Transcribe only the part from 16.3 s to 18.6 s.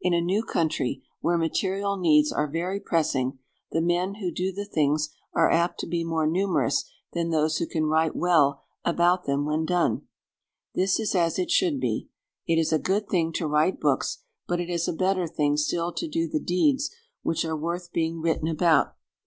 deeds which are worth being written